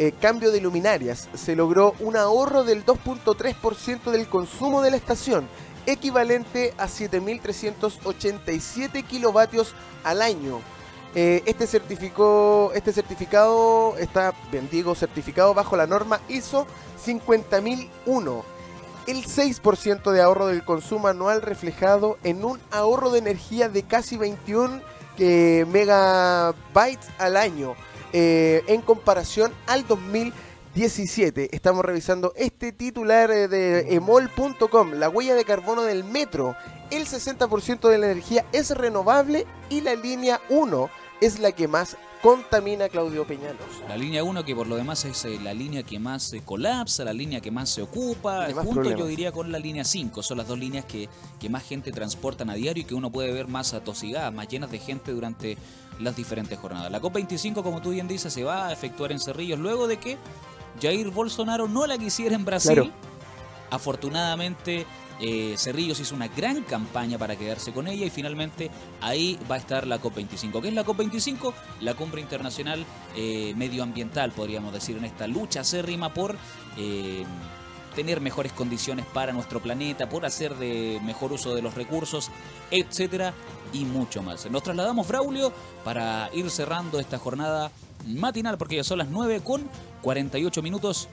[0.01, 1.27] eh, cambio de luminarias.
[1.33, 5.45] Se logró un ahorro del 2.3% del consumo de la estación,
[5.85, 9.75] equivalente a 7.387 kilovatios
[10.05, 10.61] al año.
[11.15, 16.65] Eh, este, certificó, este certificado está, bien digo, certificado bajo la norma ISO
[17.03, 18.45] 50001.
[19.05, 24.15] El 6% de ahorro del consumo anual reflejado en un ahorro de energía de casi
[24.15, 24.79] 21
[25.17, 27.75] eh, megabytes al año
[28.13, 31.55] eh, en comparación al 2017.
[31.55, 36.55] Estamos revisando este titular eh, de emol.com, la huella de carbono del metro.
[36.91, 40.89] El 60% de la energía es renovable y la línea 1
[41.21, 43.67] es la que más contamina Claudio Peñalos.
[43.87, 47.03] La línea 1 que por lo demás es eh, la línea que más se colapsa,
[47.03, 50.47] la línea que más se ocupa, junto yo diría con la línea 5, son las
[50.47, 51.07] dos líneas que,
[51.39, 54.71] que más gente transportan a diario y que uno puede ver más atosigadas, más llenas
[54.71, 55.57] de gente durante
[55.99, 56.91] las diferentes jornadas.
[56.91, 60.17] La COP25, como tú bien dices, se va a efectuar en Cerrillos luego de que
[60.81, 62.91] Jair Bolsonaro no la quisiera en Brasil.
[63.69, 64.85] Afortunadamente,
[65.19, 68.71] eh, Cerrillos hizo una gran campaña para quedarse con ella y finalmente
[69.01, 70.61] ahí va a estar la COP25.
[70.61, 71.53] ¿Qué es la COP25?
[71.81, 72.85] La cumbre internacional
[73.15, 76.35] eh, medioambiental, podríamos decir, en esta lucha acérrima por...
[76.77, 77.25] Eh,
[77.95, 82.31] tener mejores condiciones para nuestro planeta, por hacer de mejor uso de los recursos,
[82.71, 83.33] etcétera
[83.73, 84.49] y mucho más.
[84.49, 85.51] Nos trasladamos, Braulio,
[85.83, 87.71] para ir cerrando esta jornada
[88.05, 89.67] matinal, porque ya son las 9 con
[90.01, 91.09] 48 minutos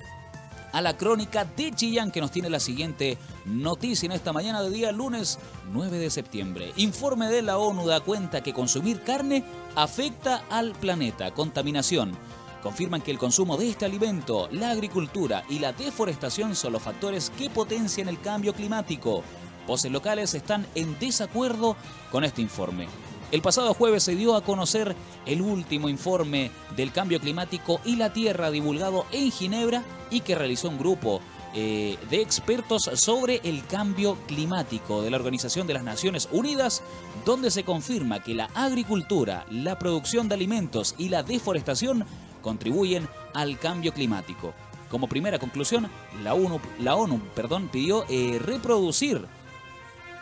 [0.72, 4.70] a la crónica de Chillán que nos tiene la siguiente noticia en esta mañana de
[4.70, 5.38] día lunes
[5.72, 6.72] 9 de septiembre.
[6.76, 9.42] Informe de la ONU da cuenta que consumir carne
[9.74, 11.30] afecta al planeta.
[11.32, 12.12] Contaminación.
[12.62, 17.30] Confirman que el consumo de este alimento, la agricultura y la deforestación son los factores
[17.38, 19.22] que potencian el cambio climático.
[19.66, 21.76] Voces locales están en desacuerdo
[22.10, 22.86] con este informe.
[23.32, 24.94] El pasado jueves se dio a conocer
[25.26, 30.68] el último informe del cambio climático y la Tierra divulgado en Ginebra y que realizó
[30.68, 31.20] un grupo
[31.52, 36.82] eh, de expertos sobre el cambio climático de la Organización de las Naciones Unidas,
[37.24, 42.04] donde se confirma que la agricultura, la producción de alimentos y la deforestación
[42.42, 44.54] contribuyen al cambio climático.
[44.90, 45.88] Como primera conclusión,
[46.22, 49.26] la ONU, perdón, pidió eh, reproducir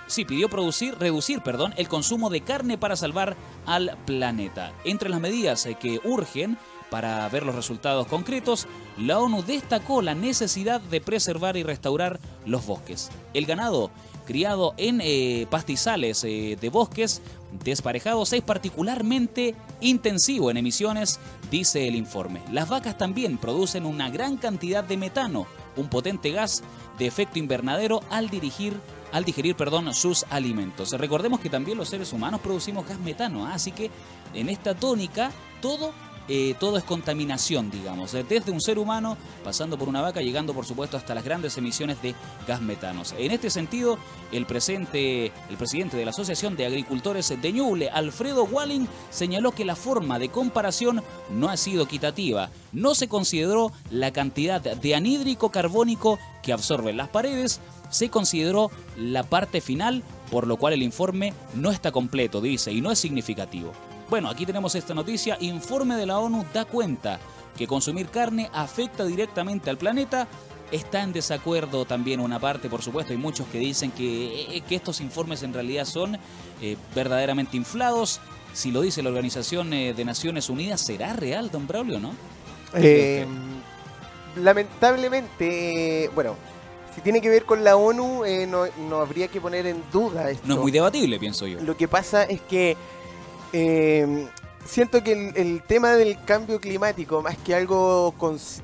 [0.06, 3.36] sí, pidió producir, reducir perdón, el consumo de carne para salvar
[3.66, 4.72] al planeta.
[4.84, 6.58] Entre las medidas eh, que urgen
[6.90, 8.66] para ver los resultados concretos,
[8.98, 13.10] la ONU destacó la necesidad de preservar y restaurar los bosques.
[13.32, 13.90] El ganado
[14.24, 17.22] criado en eh, pastizales eh, de bosques
[17.64, 22.42] desparejados es particularmente intensivo en emisiones, dice el informe.
[22.50, 25.46] Las vacas también producen una gran cantidad de metano,
[25.76, 26.62] un potente gas
[26.98, 28.74] de efecto invernadero al dirigir
[29.14, 30.90] al digerir perdón, sus alimentos.
[30.90, 33.54] Recordemos que también los seres humanos producimos gas metano, ¿ah?
[33.54, 33.88] así que
[34.34, 35.30] en esta tónica
[35.62, 35.92] todo
[36.26, 40.64] eh, todo es contaminación, digamos, desde un ser humano, pasando por una vaca, llegando por
[40.64, 42.14] supuesto hasta las grandes emisiones de
[42.48, 43.14] gas metanos.
[43.18, 43.98] En este sentido,
[44.32, 49.66] el, presente, el presidente de la Asociación de Agricultores de Ñuble, Alfredo Walling, señaló que
[49.66, 52.50] la forma de comparación no ha sido equitativa.
[52.72, 57.60] No se consideró la cantidad de anhídrico carbónico que absorben las paredes,
[57.90, 62.80] se consideró la parte final, por lo cual el informe no está completo, dice, y
[62.80, 63.72] no es significativo.
[64.10, 65.36] Bueno, aquí tenemos esta noticia.
[65.40, 67.18] Informe de la ONU da cuenta
[67.56, 70.28] que consumir carne afecta directamente al planeta.
[70.70, 73.12] Está en desacuerdo también una parte, por supuesto.
[73.12, 76.18] Hay muchos que dicen que, eh, que estos informes en realidad son
[76.60, 78.20] eh, verdaderamente inflados.
[78.52, 82.14] Si lo dice la Organización eh, de Naciones Unidas, ¿será real, don Braulio, no?
[84.36, 86.36] lamentablemente, bueno,
[86.94, 90.46] si tiene que ver con la ONU, no, no, habría que poner en duda esto.
[90.46, 91.60] No es muy debatible, pienso yo.
[91.60, 92.76] Lo que pasa es que
[93.52, 94.26] eh,
[94.64, 98.14] siento que el, el tema del cambio climático, más que algo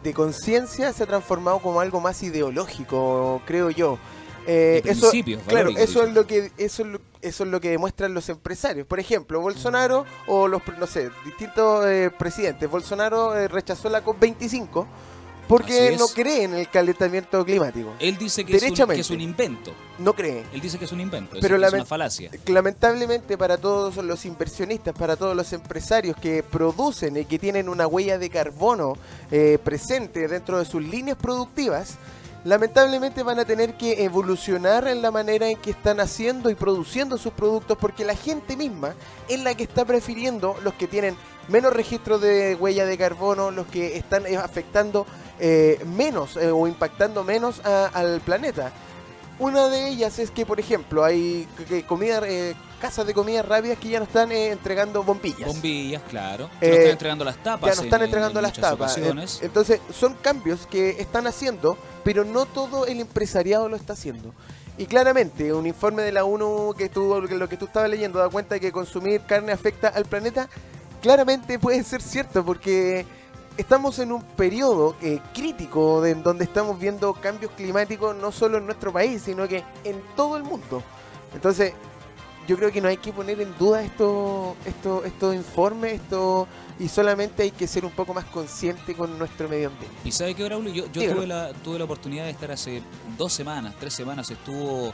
[0.03, 3.99] de conciencia, se ha transformado como algo más ideológico, creo yo.
[4.47, 5.11] Eh, eso,
[5.47, 8.87] claro, eso es lo que eso es lo, eso es lo que demuestran los empresarios.
[8.87, 12.69] Por ejemplo, Bolsonaro o los no sé distintos eh, presidentes.
[12.71, 14.87] Bolsonaro eh, rechazó la COP 25
[15.51, 17.93] porque no cree en el calentamiento climático.
[17.99, 18.95] Él dice que es, un, Derechamente.
[18.95, 19.73] que es un invento.
[19.99, 20.45] No cree.
[20.53, 21.37] Él dice que es un invento.
[21.41, 22.31] Pero es, una falacia.
[22.47, 27.89] Lamentablemente para todos los inversionistas, para todos los empresarios que producen y que tienen una
[27.89, 28.95] huella de carbono
[29.33, 31.97] eh, presente dentro de sus líneas productivas,
[32.45, 37.19] lamentablemente van a tener que evolucionar en la manera en que están haciendo y produciendo
[37.19, 38.95] sus productos porque la gente misma
[39.29, 41.17] es la que está prefiriendo los que tienen
[41.49, 45.07] menos registro de huella de carbono, los que están eh, afectando
[45.41, 48.71] eh, menos eh, o impactando menos a- al planeta.
[49.39, 53.41] Una de ellas es que, por ejemplo, hay que- que comida, eh, casas de comida
[53.43, 55.47] rápidas que ya no están eh, entregando bombillas.
[55.47, 56.51] Bombillas, claro.
[56.61, 57.71] Eh, Ya no están entregando las tapas.
[57.71, 58.99] ya no están en- entregando en las tapas.
[58.99, 59.15] Eh.
[59.43, 64.35] Entonces, son cambios que están haciendo, pero no todo el empresariado lo está haciendo.
[64.77, 68.29] Y claramente, un informe de la ONU que tú, lo que tú estabas leyendo da
[68.29, 70.49] cuenta de que consumir carne afecta al planeta.
[71.03, 73.07] Claramente puede ser cierto, porque
[73.57, 78.59] estamos en un periodo eh, crítico de, en donde estamos viendo cambios climáticos no solo
[78.59, 80.83] en nuestro país, sino que en todo el mundo.
[81.35, 81.75] Entonces,
[82.49, 86.49] yo creo que no hay que poner en duda estos esto, estos informes, esto
[86.79, 89.97] y solamente hay que ser un poco más consciente con nuestro medio ambiente.
[90.05, 90.73] ¿Y sabe qué, Braulio?
[90.73, 92.83] Yo, yo tuve, la, tuve la oportunidad de estar hace
[93.17, 94.93] dos semanas, tres semanas, estuvo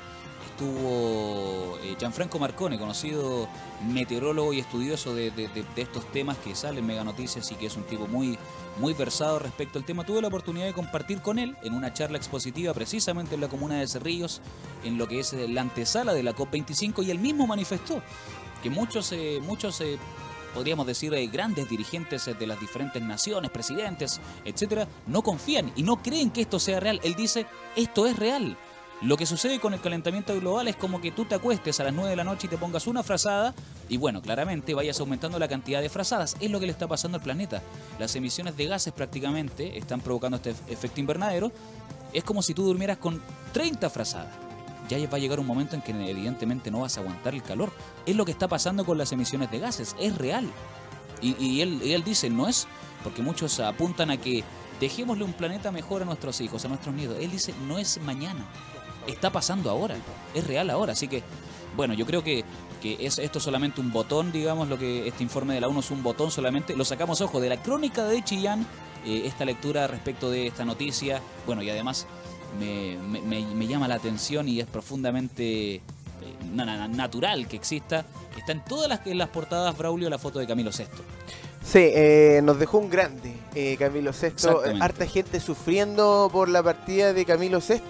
[0.57, 3.47] estuvo eh, Gianfranco Marcone, conocido
[3.93, 5.31] meteorólogo y estudioso de,
[5.77, 8.39] estos temas que salen en Mega Noticias y que es un tipo muy,
[8.81, 10.05] muy versado respecto al tema.
[10.05, 13.81] Tuve la oportunidad de compartir con él en una charla expositiva precisamente en la comuna
[13.81, 14.41] de Cerrillos,
[14.83, 18.01] en lo que es la antesala de la COP25, y él mismo manifestó
[18.63, 19.99] que muchos, eh, muchos eh,
[20.57, 25.83] podríamos decir, eh, grandes dirigentes eh, de las diferentes naciones, presidentes, etcétera, no confían y
[25.83, 26.99] no creen que esto sea real.
[27.03, 27.47] Él dice,
[27.77, 28.57] esto es real.
[29.03, 31.93] Lo que sucede con el calentamiento global es como que tú te acuestes a las
[31.93, 33.55] 9 de la noche y te pongas una frazada
[33.91, 36.35] y bueno, claramente vayas aumentando la cantidad de frazadas.
[36.41, 37.63] Es lo que le está pasando al planeta.
[37.99, 41.53] Las emisiones de gases prácticamente están provocando este ef- efecto invernadero.
[42.15, 43.21] Es como si tú durmieras con
[43.53, 44.33] 30 frazadas.
[44.89, 47.73] Ya va a llegar un momento en que evidentemente no vas a aguantar el calor.
[48.07, 49.95] Es lo que está pasando con las emisiones de gases.
[50.01, 50.49] Es real.
[51.21, 52.67] Y, y él dice, no es,
[53.05, 54.43] porque muchos apuntan a que
[54.81, 57.19] dejémosle un planeta mejor a nuestros hijos, a nuestros nietos.
[57.21, 58.45] Él dice, no es mañana,
[59.07, 59.97] está pasando ahora,
[60.35, 60.93] es real ahora.
[60.93, 61.23] Así que,
[61.77, 62.45] bueno, yo creo que,
[62.81, 65.81] que es esto es solamente un botón, digamos, lo que este informe de la ONU
[65.81, 66.75] es un botón solamente.
[66.77, 68.67] Lo sacamos, ojo, de la crónica de Chillán,
[69.05, 71.21] eh, esta lectura respecto de esta noticia.
[71.47, 72.07] Bueno, y además
[72.59, 75.81] me, me- me- me llama la atención y es profundamente eh,
[76.53, 78.05] na- na- natural que exista.
[78.37, 80.85] Está en todas las, en las portadas, Braulio, la foto de Camilo VI.
[81.65, 84.29] Sí, eh, nos dejó un grande eh, Camilo VI.
[84.81, 87.81] Harta gente sufriendo por la partida de Camilo VI.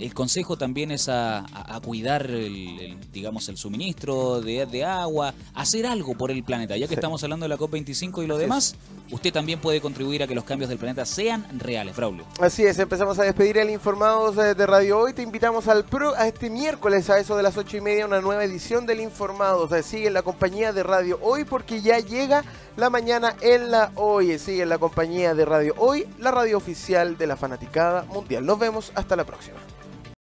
[0.00, 4.84] el consejo también es a, a- a cuidar el, el, digamos, el suministro de, de
[4.84, 6.76] agua, hacer algo por el planeta.
[6.76, 6.94] Ya que Sí.
[6.94, 8.74] estamos hablando de la COP25 y lo Así demás,
[9.10, 12.24] usted también puede contribuir a que los cambios del planeta sean reales, Braulio.
[12.40, 15.12] Así es, empezamos a despedir el Informados de Radio Hoy.
[15.12, 18.20] Te invitamos al pro, a este miércoles a eso de las ocho y media, una
[18.20, 19.70] nueva edición del Informados.
[19.84, 22.44] Sigue en la compañía de Radio Hoy porque ya llega
[22.76, 24.38] la mañana en la Hoy.
[24.38, 28.46] Sigue en la compañía de Radio Hoy, la radio oficial de la Fanaticada Mundial.
[28.46, 29.58] Nos vemos hasta la próxima.